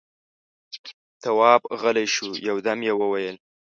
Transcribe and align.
تواب 1.21 1.61
غلی 1.81 2.05
شو، 2.15 2.27
يودم 2.47 2.79
يې 2.87 2.93
وويل: 2.99 3.35